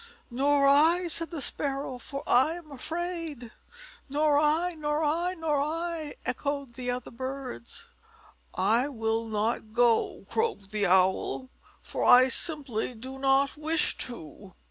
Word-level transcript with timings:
"Nor 0.31 0.67
I," 0.67 1.07
said 1.07 1.29
the 1.29 1.43
Sparrow, 1.43 1.99
"for 1.99 2.23
I 2.25 2.53
am 2.55 2.71
afraid." 2.71 3.51
"Nor 4.09 4.39
I!" 4.39 4.73
"Nor 4.73 5.03
I!" 5.03 5.35
"Nor 5.35 5.61
I!" 5.61 6.15
echoed 6.25 6.73
the 6.73 6.89
other 6.89 7.11
birds. 7.11 7.89
"I 8.55 8.87
will 8.87 9.25
not 9.27 9.73
go," 9.73 10.25
croaked 10.27 10.71
the 10.71 10.87
Owl, 10.87 11.51
"for 11.83 12.03
I 12.03 12.29
simply 12.29 12.95
do 12.95 13.19
not 13.19 13.55
wish 13.57 13.95
to." 13.99 14.55